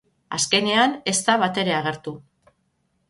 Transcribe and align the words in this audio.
Azkenean 0.37 0.95
ez 1.13 1.15
da 1.29 1.37
batere 1.43 1.77
agertu. 1.81 2.15